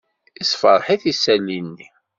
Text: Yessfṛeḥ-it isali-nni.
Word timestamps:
Yessfṛeḥ-it 0.39 1.03
isali-nni. 1.11 1.87